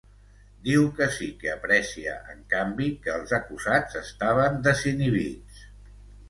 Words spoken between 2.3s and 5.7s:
en canvi, que els acusats estaven desinhibits.